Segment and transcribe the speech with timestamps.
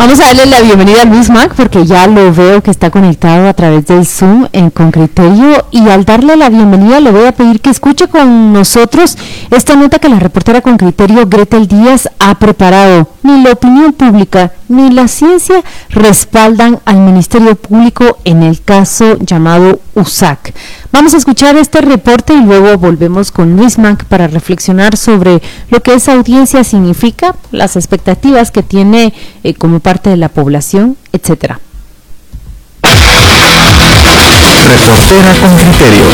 [0.00, 3.46] Vamos a darle la bienvenida a Luis Mac porque ya lo veo que está conectado
[3.46, 7.32] a través del Zoom en, con criterio y al darle la bienvenida le voy a
[7.32, 9.18] pedir que escuche con nosotros
[9.50, 13.08] esta nota que la reportera con criterio Gretel Díaz ha preparado.
[13.22, 19.80] Ni la opinión pública ni la ciencia respaldan al Ministerio Público en el caso llamado
[19.94, 20.54] USAC.
[20.92, 25.82] Vamos a escuchar este reporte y luego volvemos con Luis Mac para reflexionar sobre lo
[25.82, 30.96] que esa audiencia significa, las expectativas que tiene eh, como parte de la población.
[34.68, 36.04] Reportera con criterio.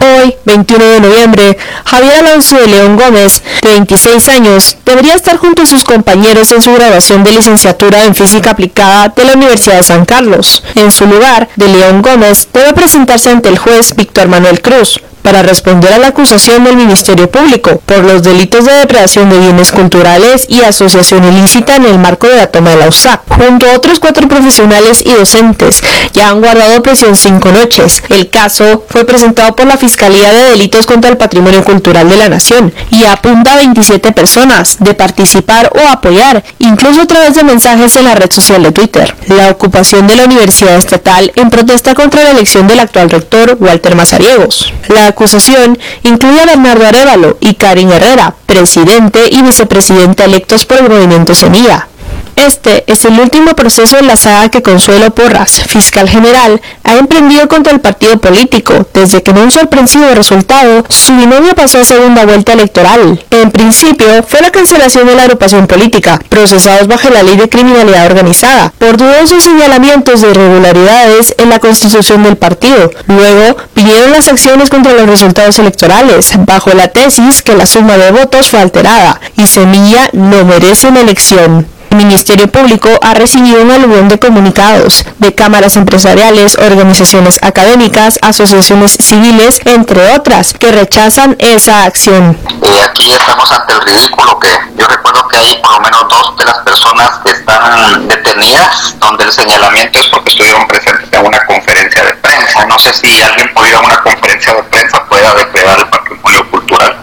[0.00, 5.62] Hoy, 21 de noviembre, Javier Alonso de León Gómez, de 26 años, debería estar junto
[5.62, 9.82] a sus compañeros en su graduación de licenciatura en Física Aplicada de la Universidad de
[9.82, 10.62] San Carlos.
[10.76, 15.42] En su lugar, de León Gómez debe presentarse ante el juez Víctor Manuel Cruz, para
[15.42, 20.46] responder a la acusación del Ministerio Público por los delitos de depredación de bienes culturales
[20.48, 23.22] y asociación ilícita en el marco de la toma de la USAC.
[23.28, 28.04] Junto a otros cuatro profesionales y docentes, ya han guardado prisión cinco noches.
[28.08, 32.28] El caso fue presentado por la Fiscalía de Delitos contra el Patrimonio Cultural de la
[32.28, 37.96] Nación y apunta a 27 personas de participar o apoyar, incluso a través de mensajes
[37.96, 39.12] en la red social de Twitter.
[39.26, 43.96] La ocupación de la Universidad Estatal en protesta contra la elección del actual rector Walter
[43.96, 44.72] Mazariegos.
[44.86, 50.90] La acusación incluye a Bernardo Arevalo y Karin Herrera, presidente y vicepresidente electos por el
[50.90, 51.88] movimiento Semilla.
[52.36, 57.48] Este es el último proceso en la saga que Consuelo Porras, fiscal general, ha emprendido
[57.48, 62.26] contra el partido político desde que en un sorpresivo resultado su binomio pasó a segunda
[62.26, 63.24] vuelta electoral.
[63.30, 68.04] En principio fue la cancelación de la agrupación política, procesados bajo la ley de criminalidad
[68.06, 72.90] organizada, por dudosos señalamientos de irregularidades en la constitución del partido.
[73.06, 78.10] Luego vinieron las acciones contra los resultados electorales, bajo la tesis que la suma de
[78.10, 81.75] votos fue alterada y Semilla no merece una elección.
[81.96, 89.60] Ministerio Público ha recibido un aluvión de comunicados de cámaras empresariales, organizaciones académicas, asociaciones civiles,
[89.64, 92.38] entre otras, que rechazan esa acción.
[92.84, 96.44] Aquí estamos ante el ridículo que yo recuerdo que hay por lo menos dos de
[96.44, 102.02] las personas que están detenidas, donde el señalamiento es porque estuvieron presentes en una conferencia
[102.04, 102.66] de prensa.
[102.66, 106.50] No sé si alguien puede ir a una conferencia de prensa pueda depredar el patrimonio
[106.50, 106.96] cultural.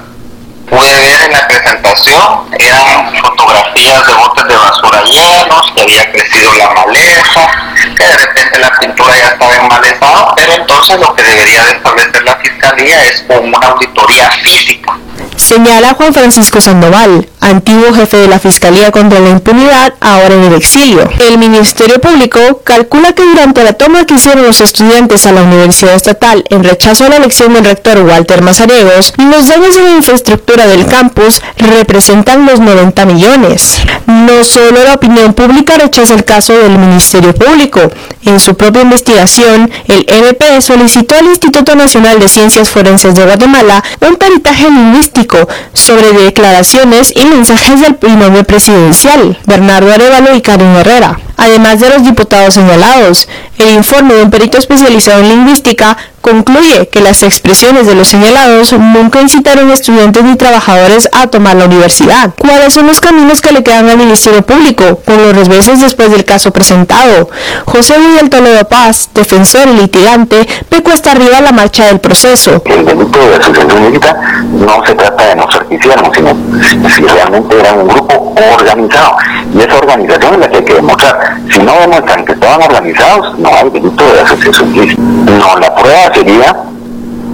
[0.70, 6.54] Pude ver en la presentación, eran fotografías de botes de basura llenos, que había crecido
[6.54, 7.48] la maleza,
[7.96, 11.63] que de repente la pintura ya estaba en mal estado, pero entonces lo que debería
[11.63, 14.97] de establecer la fiscalía es una auditoría física
[15.44, 20.54] Señala Juan Francisco Sandoval, antiguo jefe de la Fiscalía contra la Impunidad, ahora en el
[20.54, 21.09] exilio.
[21.20, 25.96] El Ministerio Público calcula que durante la toma que hicieron los estudiantes a la Universidad
[25.96, 30.66] Estatal en rechazo a la elección del rector Walter Mazariegos, los daños en la infraestructura
[30.66, 33.81] del campus representan los 90 millones.
[34.08, 37.81] No solo la opinión pública rechaza el caso del Ministerio Público.
[38.24, 43.84] En su propia investigación, el MP solicitó al Instituto Nacional de Ciencias Forenses de Guatemala
[44.00, 45.33] un peritaje lingüístico
[45.74, 51.20] sobre declaraciones y mensajes del binomio presidencial, Bernardo Arevalo y Karin Herrera.
[51.38, 53.28] Además de los diputados señalados,
[53.58, 58.72] el informe de un perito especializado en lingüística concluye que las expresiones de los señalados
[58.72, 62.32] nunca incitaron a estudiantes ni trabajadores a tomar la universidad.
[62.38, 66.24] ¿Cuáles son los caminos que le quedan al Ministerio Público con los reveses después del
[66.24, 67.30] caso presentado?
[67.66, 72.64] José Miguel Toledo Paz, defensor y litigante, ve cuesta arriba la marcha del proceso.
[72.66, 74.16] El delito de asociación ilícita
[74.54, 77.02] no se trata de nosotros que sino si
[77.34, 79.16] realmente era un grupo organizado.
[79.54, 81.38] Y esa organización es la que hay que demostrar.
[81.52, 84.96] Si no demuestran que estaban organizados, no hay delito de asociación.
[85.40, 86.56] No, la prueba sería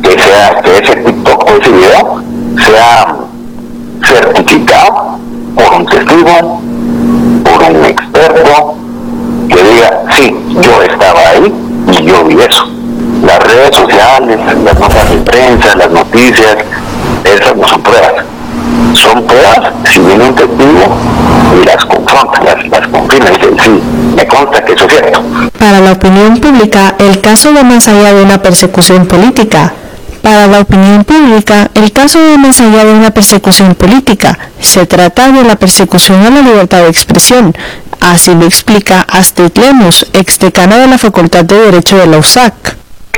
[0.02, 2.24] que, sea, que ese TikTok o ese video
[2.66, 3.16] sea
[4.04, 5.20] certificado
[5.56, 6.62] por un testigo,
[7.44, 8.76] por un experto,
[9.50, 11.54] que diga, sí, yo estaba ahí
[11.92, 12.66] y yo vi eso.
[13.26, 16.58] Las redes sociales, las notas de prensa, las noticias,
[17.26, 18.26] esas no son pruebas.
[18.96, 20.98] Son pruebas si viene un testigo
[21.62, 23.82] y las confronta, las, las confirma y dice, sí,
[24.16, 25.24] me consta que eso es cierto.
[25.58, 29.74] Para la opinión pública, el caso va más allá de una persecución política.
[30.22, 34.38] Para la opinión pública, el caso va más allá de una persecución política.
[34.60, 37.56] Se trata de la persecución a la libertad de expresión.
[38.02, 42.54] Así lo explica Astrid Lemus, exdecana de la Facultad de Derecho de la USAC.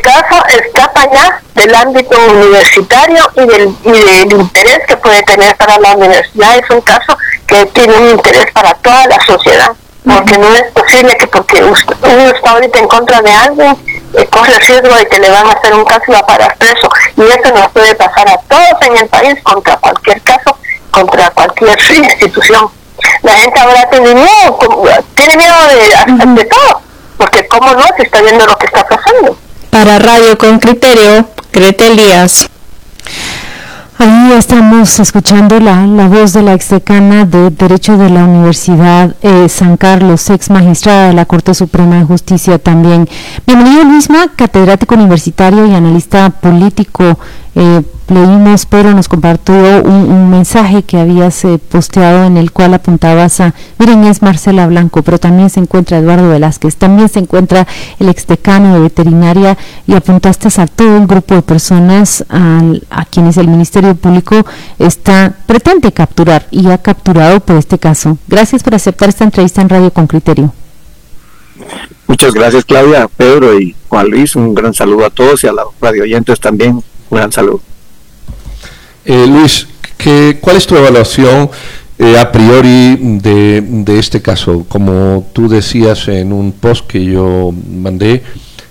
[0.02, 5.78] Caso escapa ya del ámbito universitario y del, y del interés que puede tener para
[5.78, 6.58] la universidad.
[6.58, 7.18] Es un caso
[7.48, 9.72] que tiene un interés para toda la sociedad,
[10.04, 13.78] porque no es posible que porque uno está ahorita en contra de alguien,
[14.16, 16.26] eh, corre el riesgo de que le van a hacer un caso y va a
[16.26, 16.90] parar preso.
[17.18, 20.58] Y eso nos puede pasar a todos en el país contra cualquier caso,
[20.90, 22.70] contra cualquier institución.
[23.22, 24.60] La gente ahora tiene miedo,
[25.16, 26.82] tiene miedo de, de todo,
[27.18, 28.58] porque cómo no se está viendo lo.
[29.72, 32.50] Para Radio con Criterio, Greta Elías.
[33.98, 39.48] Ahí estamos escuchando la, la voz de la exdecana de Derecho de la Universidad eh,
[39.48, 43.08] San Carlos, ex magistrada de la Corte Suprema de Justicia también.
[43.48, 47.18] Bienvenido Luisma, catedrático universitario y analista político
[47.54, 49.54] eh, leímos, pero nos compartió
[49.84, 55.04] un, mensaje que habías eh, posteado en el cual apuntabas a, miren, es Marcela Blanco,
[55.04, 57.68] pero también se encuentra Eduardo Velázquez, también se encuentra
[58.00, 63.48] el exdecano de veterinaria y apuntaste a todo un grupo de personas a, quienes el
[63.48, 64.46] Ministerio Público
[64.80, 68.18] está pretende capturar y ha capturado por este caso.
[68.28, 70.54] Gracias por aceptar esta entrevista en Radio con Criterio.
[72.08, 75.68] Muchas gracias Claudia, Pedro y Juan Luis, un gran saludo a todos y a los
[75.80, 77.62] radio oyentes también un saludo.
[79.06, 79.68] Eh, Luis,
[79.98, 81.50] ¿qué, ¿cuál es tu evaluación
[81.98, 84.66] eh, a priori de, este caso?
[84.68, 88.24] Como tú decías en un post que yo mandé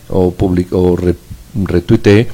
[0.09, 0.97] o, publico,
[1.55, 2.29] retuiteé,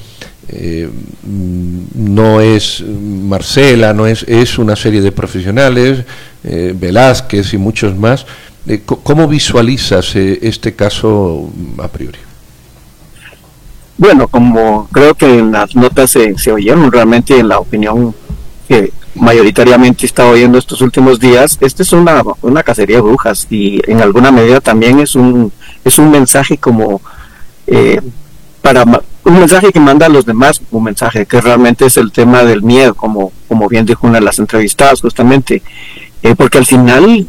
[0.49, 0.89] eh,
[1.23, 6.03] no es Marcela, no es, es una serie de profesionales,
[6.43, 8.25] Velázquez y muchos más.
[8.85, 12.19] ¿Cómo visualizas este caso a priori?
[13.97, 18.13] Bueno, como creo que en las notas se, se oyeron realmente en la opinión
[18.67, 23.81] que mayoritariamente está oyendo estos últimos días, este es una, una cacería de brujas y
[23.89, 25.51] en alguna medida también es un,
[25.83, 27.01] es un mensaje como
[27.65, 27.99] eh,
[28.61, 32.43] para un mensaje que manda a los demás, un mensaje que realmente es el tema
[32.43, 35.63] del miedo, como, como bien dijo una de las entrevistadas justamente,
[36.21, 37.27] eh, porque al final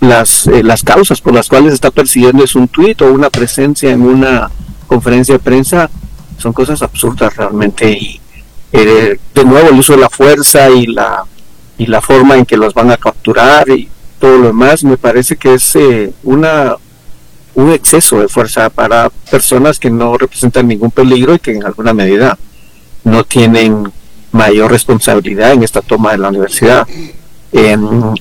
[0.00, 3.90] las, eh, las causas por las cuales está persiguiendo es un tuit o una presencia
[3.90, 4.50] en una
[4.84, 5.90] conferencia de prensa
[6.38, 8.20] son cosas absurdas realmente y
[8.72, 11.24] eh, de nuevo el uso de la fuerza y la
[11.76, 13.88] y la forma en que los van a capturar y
[14.18, 16.76] todo lo demás me parece que es eh, una
[17.54, 21.92] un exceso de fuerza para personas que no representan ningún peligro y que en alguna
[21.92, 22.36] medida
[23.04, 23.92] no tienen
[24.32, 26.86] mayor responsabilidad en esta toma de la universidad.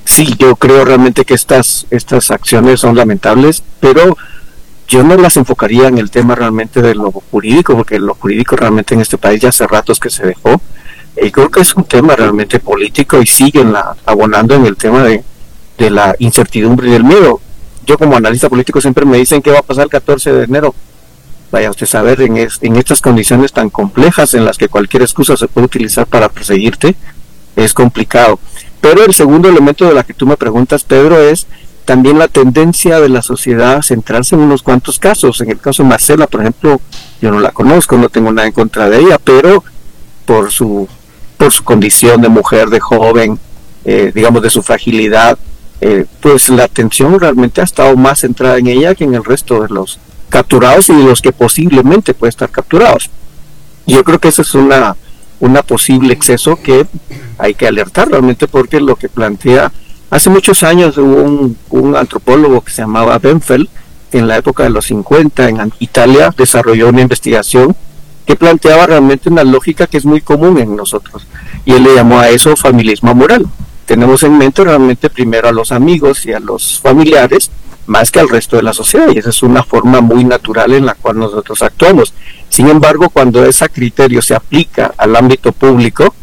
[0.06, 4.16] sí, yo creo realmente que estas, estas acciones son lamentables, pero
[4.94, 8.94] yo no las enfocaría en el tema realmente de lo jurídico, porque lo jurídico realmente
[8.94, 10.62] en este país ya hace ratos que se dejó.
[11.20, 15.02] Y creo que es un tema realmente político y siguen la, abonando en el tema
[15.04, 15.24] de,
[15.80, 17.42] de la incertidumbre y del miedo.
[17.88, 20.76] Yo como analista político siempre me dicen qué va a pasar el 14 de enero.
[21.52, 25.36] Vaya usted a saber, en, en estas condiciones tan complejas en las que cualquier excusa
[25.36, 26.96] se puede utilizar para perseguirte,
[27.56, 28.40] es complicado.
[28.80, 31.48] Pero el segundo elemento de la que tú me preguntas, Pedro, es
[31.86, 35.42] también la tendencia de la sociedad a centrarse en unos cuantos casos.
[35.42, 36.82] En el caso de Marcela, por ejemplo,
[37.22, 39.64] yo no la conozco, no tengo nada en contra de ella, pero
[40.26, 40.88] por su,
[41.38, 43.40] por su condición de mujer, de joven,
[43.86, 45.38] eh, digamos, de su fragilidad,
[45.82, 49.62] eh, pues la atención realmente ha estado más centrada en ella que en el resto
[49.62, 53.10] de los capturados y de los que posiblemente pueden estar capturados.
[53.86, 54.96] Yo creo que eso es una,
[55.42, 56.88] una posible exceso que
[57.38, 59.74] hay que alertar realmente porque lo que plantea
[60.14, 63.68] Hace muchos años hubo un, antropólogo que se llamaba Benfeld,
[64.12, 67.76] que en la época de los 50 en Italia desarrolló una investigación
[68.24, 71.26] que planteaba realmente una lógica que es muy común en nosotros.
[71.66, 73.48] Y él le llamó a eso familismo moral.
[73.88, 77.50] Tenemos en mente realmente primero a los amigos y a los familiares
[77.88, 80.86] más que al resto de la sociedad y esa es una forma muy natural en
[80.86, 82.14] la cual nosotros actuamos.
[82.50, 86.14] Sin embargo, cuando ese criterio se aplica al ámbito público,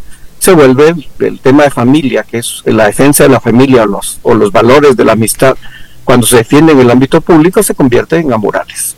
[0.41, 4.19] se vuelve el tema de familia, que es la defensa de la familia o los,
[4.23, 5.55] o los valores de la amistad,
[6.03, 8.97] cuando se defiende en el ámbito público, se convierte en amorales.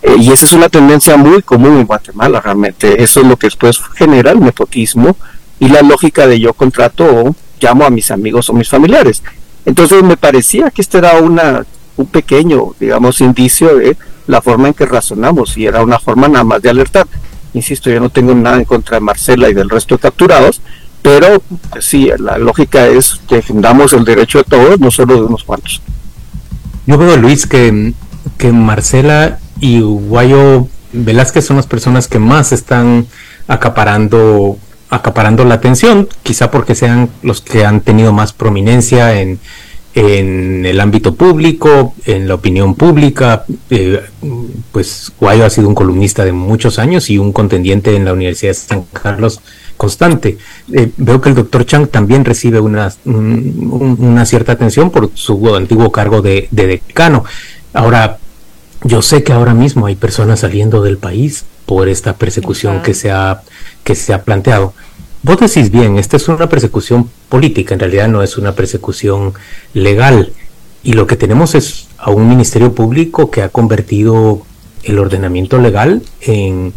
[0.00, 3.02] Eh, y esa es una tendencia muy común en Guatemala, realmente.
[3.02, 5.16] Eso es lo que después genera el nepotismo
[5.58, 9.24] y la lógica de yo contrato o llamo a mis amigos o mis familiares.
[9.64, 11.66] Entonces me parecía que este era una,
[11.96, 13.96] un pequeño, digamos, indicio de
[14.28, 17.08] la forma en que razonamos y era una forma nada más de alertar.
[17.56, 20.60] Insisto, yo no tengo nada en contra de Marcela y del resto de capturados,
[21.00, 21.42] pero
[21.80, 25.80] sí, la lógica es que defendamos el derecho de todos, no solo de unos cuantos.
[26.84, 27.94] Yo veo, Luis, que,
[28.36, 33.06] que Marcela y Guayo Velázquez son las personas que más están
[33.48, 34.58] acaparando
[34.90, 39.40] acaparando la atención, quizá porque sean los que han tenido más prominencia en,
[39.96, 43.46] en el ámbito público, en la opinión pública.
[43.70, 44.02] Eh,
[44.70, 48.50] pues Guayo ha sido un columnista de muchos años y un contendiente en la Universidad
[48.50, 49.40] de San Carlos
[49.78, 50.36] constante.
[50.70, 55.90] Eh, veo que el doctor Chang también recibe una, una cierta atención por su antiguo
[55.90, 57.24] cargo de, decano.
[57.72, 58.18] Ahora,
[58.84, 63.10] yo sé que ahora mismo hay personas saliendo del país por esta persecución que, se
[63.10, 63.40] ha,
[63.82, 64.74] que se ha planteado.
[65.26, 69.34] Vos decís bien, esta es una persecución política, en realidad no es una persecución
[69.74, 70.32] legal.
[70.84, 74.46] Y lo que tenemos es a un ministerio público que ha convertido
[74.84, 76.74] el ordenamiento legal en,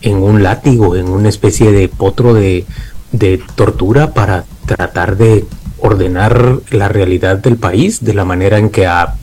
[0.00, 2.66] en un látigo, en una especie de potro de,
[3.12, 5.44] de tortura para tratar de
[5.78, 9.14] ordenar la realidad del país de la manera en que a,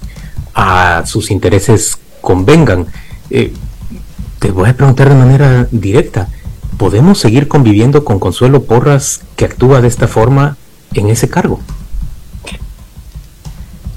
[0.54, 2.88] a sus intereses convengan.
[3.30, 3.52] Eh,
[4.40, 6.30] te voy a preguntar de manera directa,
[6.80, 10.56] ¿podemos seguir conviviendo con Consuelo Porras que actúa de esta forma
[10.94, 11.60] en ese cargo?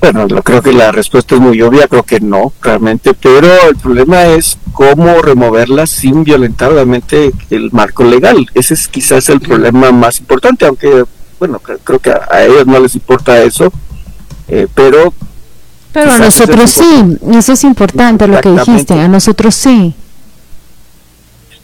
[0.01, 3.77] Bueno, yo creo que la respuesta es muy obvia, creo que no, realmente, pero el
[3.77, 8.51] problema es cómo removerla sin violentar realmente el marco legal.
[8.53, 11.05] Ese es quizás el problema más importante, aunque,
[11.39, 13.73] bueno, creo que a, ellos no les importa eso,
[14.49, 15.15] eh, pero...
[15.93, 19.95] Pero a nosotros sí, eso es importante lo que dijiste, a nosotros sí.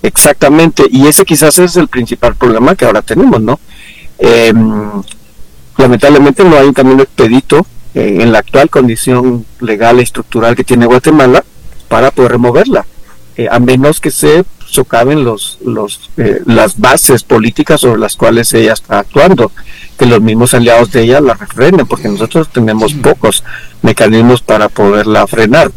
[0.02, 3.58] Exactamente, y ese quizás es el principal problema que ahora tenemos, ¿no?
[4.18, 4.52] Eh,
[5.76, 10.86] lamentablemente no hay un camino expedito eh, en la actual condición legal estructural que tiene
[10.86, 11.44] Guatemala
[11.88, 12.86] para poder removerla,
[13.36, 16.10] eh, a menos que se socaven los, los,
[16.44, 19.50] las bases políticas sobre las cuales ella está actuando,
[19.98, 23.42] que los mismos aliados de ella la refrenen, porque nosotros tenemos pocos
[23.82, 25.72] mecanismos para poderla frenar.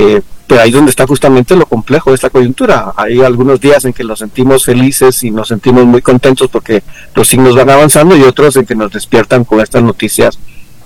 [0.00, 2.92] Eh, pero ahí es donde está justamente lo complejo de esta coyuntura.
[2.96, 6.82] Hay algunos días en que nos sentimos felices y nos sentimos muy contentos porque
[7.14, 10.38] los signos van avanzando y otros en que nos despiertan con estas noticias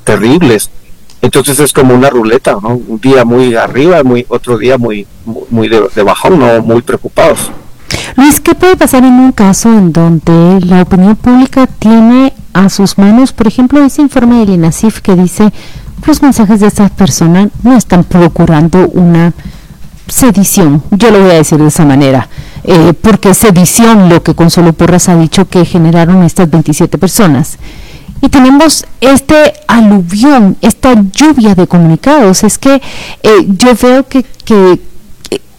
[0.03, 0.69] terribles.
[1.23, 2.75] Entonces es como una ruleta, ¿no?
[2.75, 7.51] Un día muy arriba, muy otro día muy muy de, de no muy preocupados.
[8.17, 12.99] Luis, ¿qué puede pasar en un caso en donde la opinión pública tiene a sus
[12.99, 15.53] manos, por ejemplo, ese informe del INASIF que dice
[16.07, 19.33] los mensajes de estas personas no están procurando una
[20.09, 22.29] sedición, yo lo voy a decir de esa manera,
[22.63, 27.59] eh, porque sedición lo que Consuelo Porras ha dicho que generaron estas 27 personas.
[28.21, 32.43] Y tenemos este aluvión, esta lluvia de comunicados.
[32.43, 32.81] Es que
[33.23, 34.25] eh, yo veo que,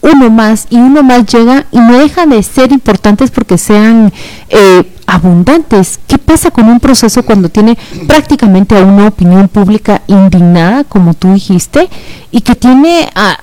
[0.02, 4.12] uno más y uno más llega y no dejan de ser importantes porque sean
[4.48, 5.98] eh, abundantes.
[6.06, 11.32] ¿Qué pasa con un proceso cuando tiene prácticamente a una opinión pública indignada, como tú
[11.32, 11.88] dijiste,
[12.30, 13.36] y que tiene a,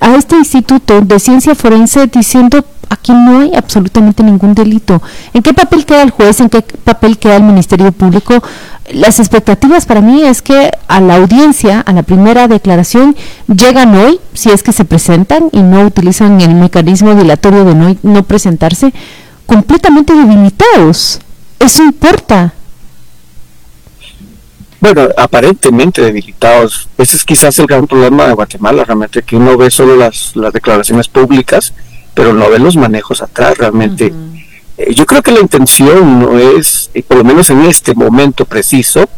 [0.00, 5.02] a este instituto de ciencia forense diciendo aquí no hay absolutamente ningún delito.
[5.32, 6.40] ¿En qué papel queda el juez?
[6.40, 8.42] ¿En qué papel queda el Ministerio Público?
[8.92, 14.18] Las expectativas para mí es que a la audiencia, a la primera declaración, llegan hoy,
[14.32, 18.94] si es que se presentan y no utilizan el mecanismo dilatorio de no, no presentarse,
[19.48, 21.20] completamente debilitados.
[21.58, 22.54] Eso importa.
[24.78, 26.88] Bueno, aparentemente debilitados.
[26.96, 30.52] Ese es quizás el gran problema de Guatemala, realmente, que uno ve solo las, las
[30.52, 31.74] declaraciones públicas
[32.18, 34.12] pero no ven los manejos atrás realmente.
[34.76, 39.08] Eh, yo creo que la intención no es, por lo menos en este momento preciso,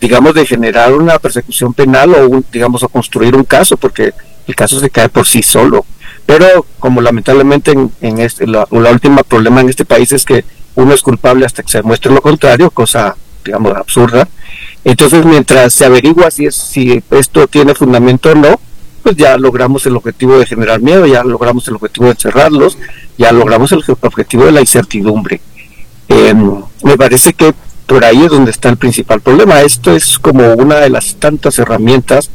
[0.00, 4.14] digamos, de generar una persecución penal o, digamos, o construir un caso, porque
[4.46, 5.84] el caso se cae por sí solo.
[6.26, 10.44] Pero como lamentablemente en, este, la, última problema en este país es que
[10.76, 14.28] uno es culpable hasta que se demuestre lo contrario, cosa, digamos, absurda.
[14.84, 18.60] Entonces, mientras se averigua si, es, si esto tiene fundamento o no,
[19.02, 22.78] pues ya logramos el objetivo de generar miedo, ya logramos el objetivo de encerrarlos,
[23.18, 25.40] ya logramos el objetivo de la incertidumbre.
[26.08, 27.54] Em, me parece que
[27.86, 29.62] por ahí es donde está el principal problema.
[29.62, 32.30] Esto es como una de las tantas herramientas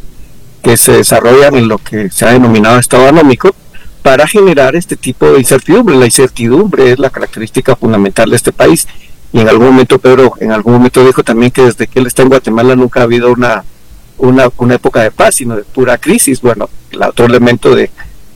[0.62, 3.56] que se desarrollan en lo que se ha denominado Estado anómico
[4.06, 5.96] para generar este tipo de incertidumbre.
[5.96, 8.88] La incertidumbre es la característica fundamental de este país.
[9.34, 12.22] Y en algún momento Pedro, en algún momento dijo también que desde que él está
[12.22, 13.64] en Guatemala nunca ha habido una
[14.20, 16.40] una, una época de paz, sino de pura crisis.
[16.40, 17.90] Bueno, el otro elemento de,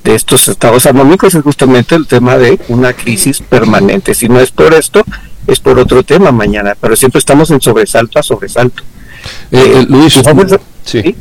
[0.03, 4.15] de estos estados armónicos es justamente el tema de una crisis permanente.
[4.15, 5.03] Si no es por esto,
[5.45, 8.81] es por otro tema mañana, pero siempre estamos en sobresalto a sobresalto.
[9.51, 10.19] Eh, eh, Luis,
[10.83, 11.15] sí.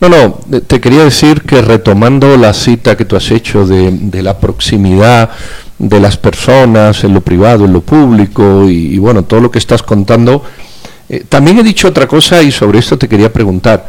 [0.00, 4.38] No, no, te quería decir que retomando la cita que tú has hecho de, la
[4.38, 5.30] proximidad
[5.78, 9.82] de las personas en lo privado, en lo público y bueno, todo lo que estás
[9.82, 10.42] contando,
[11.08, 13.88] eh, también he dicho otra cosa y sobre esto te quería preguntar.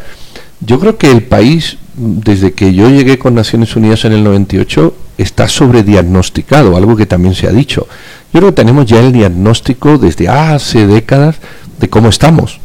[0.59, 4.93] Yo creo que el país, desde que yo llegué con Naciones Unidas en el 98,
[5.17, 7.87] está sobrediagnosticado, algo que también se ha dicho.
[8.33, 11.37] Yo creo que tenemos ya el diagnóstico desde hace décadas
[11.79, 12.59] de cómo estamos.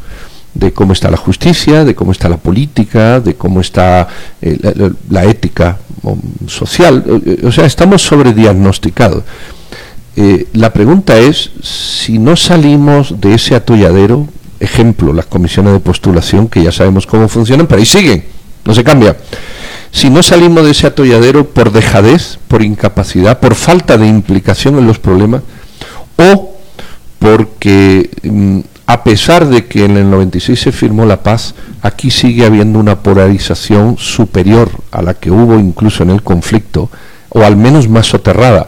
[0.53, 4.07] De cómo está la justicia, de cómo está la política, de cómo está
[4.41, 4.57] eh,
[5.09, 5.77] la, ética
[6.47, 7.03] social.
[7.43, 9.23] O sea, estamos sobrediagnosticados.
[10.15, 14.27] Eh, la pregunta es si no salimos de ese atolladero,
[14.59, 18.23] ejemplo, las comisiones de postulación, que ya sabemos cómo funcionan, pero ahí siguen,
[18.65, 19.17] no se cambia.
[19.91, 24.87] Si no salimos de ese atolladero por dejadez, por incapacidad, por falta de implicación en
[24.87, 25.41] los problemas,
[26.17, 26.53] o
[27.19, 32.45] porque mm, a pesar de que en el 96 se firmó la paz, aquí sigue
[32.45, 36.89] habiendo una polarización superior a la que hubo incluso en el conflicto,
[37.29, 38.67] o al menos más soterrada,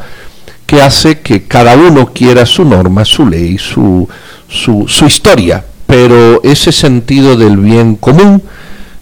[0.65, 4.07] que hace que cada uno quiera su norma, su ley, su,
[4.47, 8.41] su, historia, pero ese sentido del bien común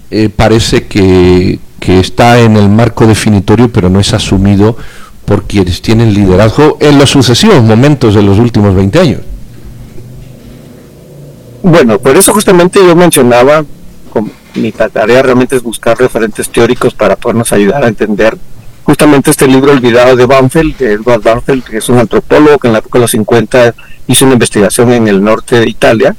[0.10, 4.76] eh, parece que, que está en el marco definitorio, pero no es asumido
[5.26, 9.20] por quienes tienen liderazgo en los sucesivos momentos de los últimos 20 años.
[11.64, 13.64] Bueno, por eso justamente yo mencionaba,
[14.54, 18.38] mi tarea realmente es buscar referentes teóricos para podernos ayudar a entender
[18.84, 22.74] justamente este libro olvidado de Banfield, de Edward Banfield, que es un antropólogo que en
[22.74, 23.74] la época de los 50
[24.08, 26.14] hizo una investigación en el norte de Italia,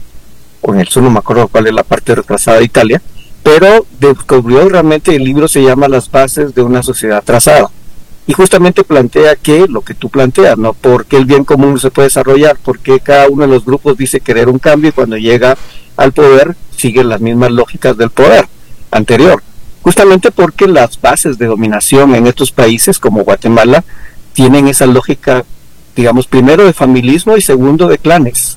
[0.62, 3.02] o en el sur, no me acuerdo cuál es la parte retrasada de Italia,
[3.42, 7.68] pero descubrió realmente el libro se llama Las bases de una sociedad trazada
[8.26, 10.72] y justamente plantea que lo que tú planteas, ¿no?
[10.72, 14.48] Porque el bien común se puede desarrollar, porque cada uno de los grupos dice querer
[14.48, 15.56] un cambio y cuando llega
[15.96, 18.46] al poder sigue las mismas lógicas del poder
[18.90, 19.42] anterior.
[19.82, 23.84] Justamente porque las bases de dominación en estos países como Guatemala
[24.32, 25.44] tienen esa lógica,
[25.94, 28.56] digamos, primero de familismo y segundo de clanes.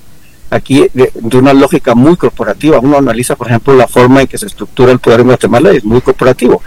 [0.50, 2.80] Aquí de, de una lógica muy corporativa.
[2.80, 5.78] Uno analiza, por ejemplo, la forma en que se estructura el poder en Guatemala y
[5.78, 6.62] es muy corporativo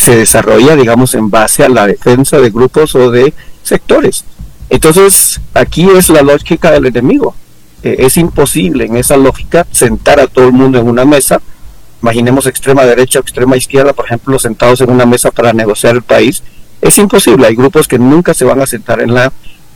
[0.00, 4.24] se desarrolla, digamos, en base a la defensa de grupos o de sectores.
[4.70, 7.34] Entonces, aquí es la lógica del enemigo.
[7.82, 11.40] Eh, es imposible en esa lógica sentar a todo el mundo en una mesa.
[12.02, 16.02] Imaginemos extrema derecha o extrema izquierda, por ejemplo, sentados en una mesa para negociar el
[16.02, 16.42] país.
[16.80, 17.46] Es imposible.
[17.46, 19.32] Hay grupos que nunca se van a sentar en la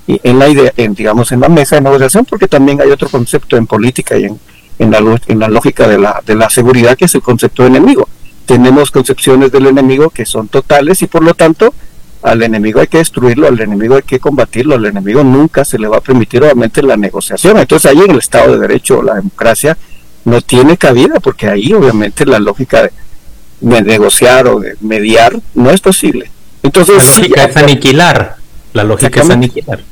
[0.07, 3.57] en la idea, en, digamos, en la mesa de negociación, porque también hay otro concepto
[3.57, 4.39] en política y en,
[4.79, 7.69] en, la, en la lógica de la, de la seguridad, que es el concepto de
[7.69, 8.07] enemigo
[8.47, 11.75] tenemos concepciones del enemigo que son totales y por lo tanto
[12.23, 15.89] al enemigo hay que destruirlo, al enemigo hay que combatirlo, al enemigo nunca se le
[15.89, 17.59] va a permitir obviamente la negociación.
[17.59, 19.77] Entonces ahí en el Estado de Derecho la democracia
[20.25, 25.81] no tiene cabida porque ahí obviamente la lógica de, negociar o de mediar no es
[25.81, 26.31] posible.
[26.63, 28.37] Entonces, la lógica es aniquilar,
[28.73, 29.83] la lógica es aniquilar.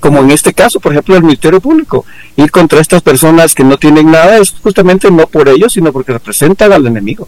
[0.00, 2.04] Como en este caso, por ejemplo, el Ministerio Público.
[2.36, 6.12] Ir contra estas personas que no tienen nada es justamente no por ellos, sino porque
[6.12, 7.26] representan al enemigo.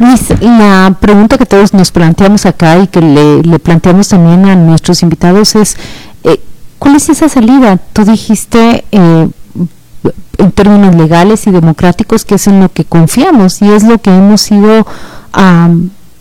[0.00, 5.02] Luis, la pregunta que todos nos planteamos acá y que le, planteamos también a nuestros
[5.02, 5.76] invitados es,
[6.24, 6.40] eh,
[6.78, 7.76] ¿cuál es esa salida?
[7.92, 9.28] Tú dijiste eh,
[10.38, 14.08] en términos legales y democráticos que es en lo que confiamos y es lo que
[14.08, 14.86] hemos ido
[15.34, 15.68] a,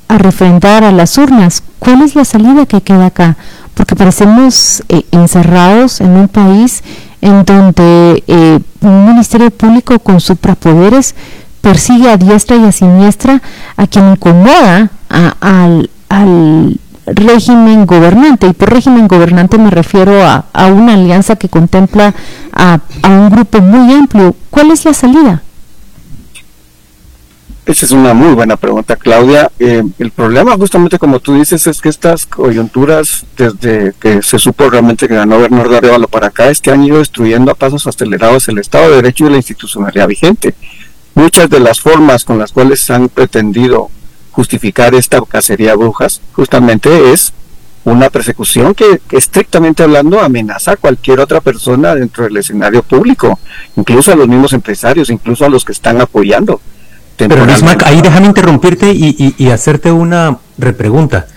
[0.10, 1.64] a refrendar a las urnas.
[1.80, 3.38] ¿Cuál es la salida que queda acá?
[3.76, 6.84] Porque parecemos eh, encerrados en un país
[7.22, 11.16] en donde un ministerio público con suprapoderes
[11.62, 13.42] persigue a diestra y a siniestra
[13.78, 15.90] a quien incomoda al,
[17.06, 18.48] régimen gobernante.
[18.48, 22.14] Y por régimen gobernante me refiero a, una alianza que contempla
[22.54, 24.36] a, un grupo muy amplio.
[24.50, 25.44] ¿Cuál es la salida?
[27.66, 29.52] Esa es una muy buena pregunta, Claudia.
[29.60, 34.72] Eh, el problema, justamente como tú dices, es que estas coyunturas, desde que se supo
[34.72, 38.48] realmente que ganó Bernardo Arevalo para acá, es que han ido destruyendo a pasos acelerados
[38.48, 40.56] el Estado de Derecho y la institucionalidad vigente.
[41.16, 43.90] Muchas de las formas con las cuales han pretendido
[44.32, 47.34] justificar esta cacería de brujas justamente es
[47.84, 53.40] una persecución que, estrictamente hablando amenaza a cualquier otra persona dentro del escenario público,
[53.76, 56.62] incluso a los mismos empresarios, incluso a los que están apoyando.
[57.18, 61.28] Pero Bismarck, ahí déjame interrumpirte y, y hacerte una repregunta.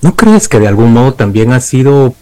[0.00, 2.14] ¿No crees que de algún modo también ha sido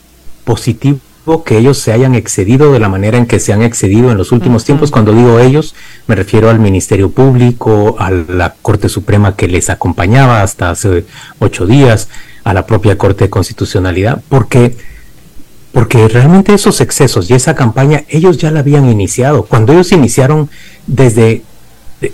[0.44, 0.99] positivo
[1.44, 4.30] que ellos se hayan excedido de la manera en que se han excedido en los
[4.30, 4.92] últimos tiempos.
[4.92, 5.74] Cuando digo ellos,
[6.06, 11.04] me refiero al Ministerio Público, a la Corte Suprema que les acompañaba hasta hace
[11.40, 12.08] ocho días,
[12.44, 14.76] a la propia Corte de Constitucionalidad, porque,
[15.72, 19.42] porque realmente esos excesos y esa campaña ellos ya la habían iniciado.
[19.46, 20.48] Cuando ellos iniciaron
[20.86, 21.42] desde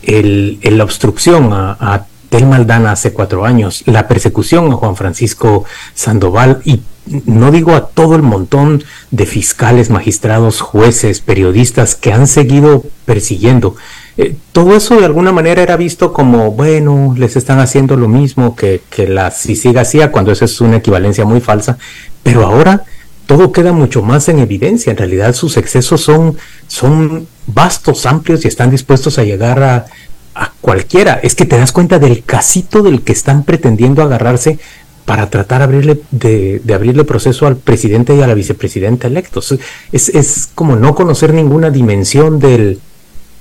[0.04, 5.66] el, la obstrucción a, a Tel Maldana hace cuatro años, la persecución a Juan Francisco
[5.92, 12.26] Sandoval y no digo a todo el montón de fiscales, magistrados, jueces, periodistas que han
[12.26, 13.74] seguido persiguiendo.
[14.16, 18.54] Eh, todo eso de alguna manera era visto como, bueno, les están haciendo lo mismo
[18.54, 21.78] que, que la CICIG hacía, cuando esa es una equivalencia muy falsa,
[22.22, 22.84] pero ahora
[23.26, 24.90] todo queda mucho más en evidencia.
[24.90, 26.36] En realidad sus excesos son,
[26.68, 29.86] son vastos, amplios y están dispuestos a llegar a,
[30.34, 31.14] a cualquiera.
[31.22, 34.58] Es que te das cuenta del casito del que están pretendiendo agarrarse
[35.04, 39.54] para tratar abrirle, de, de, abrirle proceso al presidente y a la vicepresidenta electos.
[39.90, 42.80] Es, como no conocer ninguna dimensión del,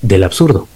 [0.01, 0.67] del absurdo.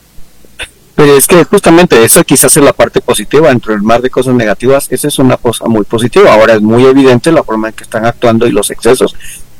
[0.95, 4.33] Pero es que justamente esa quizás es la parte positiva, dentro del mar de cosas
[4.33, 6.33] negativas, esa es una cosa muy positiva.
[6.33, 9.15] Ahora es muy evidente la forma en que están actuando y los excesos.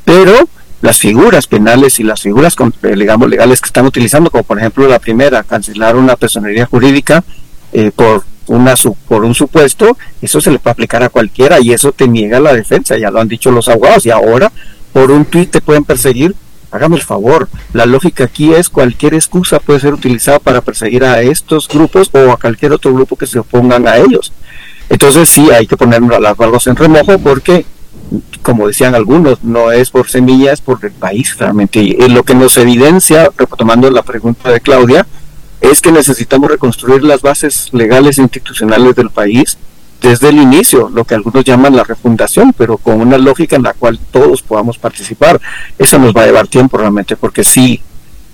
[0.06, 0.48] Pero
[0.82, 2.56] las figuras penales y las figuras
[2.96, 7.24] digamos, legales que están utilizando, como por ejemplo la primera, cancelar una personería jurídica
[7.74, 8.76] eh, por una
[9.08, 12.54] por un supuesto, eso se le puede aplicar a cualquiera y eso te niega la
[12.54, 14.52] defensa, ya lo han dicho los abogados, y ahora
[14.94, 16.36] por un tuit te pueden perseguir.
[16.72, 21.22] Hágame el favor, la lógica aquí es cualquier excusa puede ser utilizada para perseguir a
[21.22, 24.34] estos grupos o a cualquier otro grupo que se opongan a ellos.
[24.90, 27.66] Entonces sí hay que poner las barras en remojo porque
[28.42, 31.80] como decían algunos, no es por semillas, es por el país realmente.
[31.80, 35.08] Y lo que nos evidencia, retomando la pregunta de Claudia,
[35.72, 39.58] es que necesitamos reconstruir las bases legales e institucionales del país
[40.02, 43.74] desde el inicio, lo que algunos llaman la refundación, pero con una lógica en la
[43.74, 45.40] cual todos podamos participar.
[45.78, 47.82] Eso nos va a llevar tiempo realmente, porque sí,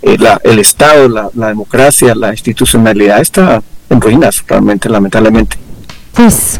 [0.01, 5.57] eh, el Estado, la, la democracia, la institucionalidad está en ruinas realmente, lamentablemente.
[6.13, 6.59] Pues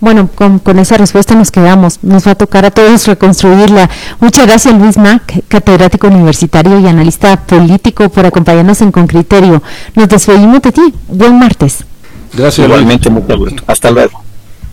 [0.00, 1.98] bueno, con, con, esa respuesta nos quedamos.
[2.02, 3.90] Nos va a tocar a todos reconstruirla.
[4.20, 9.62] Muchas gracias, Luis Mac, catedrático universitario y analista político, por acompañarnos en Con Criterio.
[9.94, 10.94] Nos despedimos de ti.
[11.08, 11.84] Buen martes.
[12.32, 13.62] Gracias, igualmente, mucho gusto.
[13.66, 14.22] Hasta luego.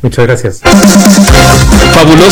[0.01, 0.61] Muchas gracias.
[1.93, 2.31] Fabulosa